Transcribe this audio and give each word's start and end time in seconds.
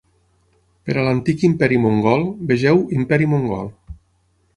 Per 0.87 0.95
a 1.01 1.03
l'antic 1.07 1.43
imperi 1.49 1.77
mongol, 1.83 2.25
vegeu 2.53 2.81
Imperi 3.01 3.29
Mongol. 3.35 3.71